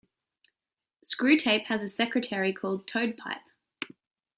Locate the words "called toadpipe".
2.51-3.43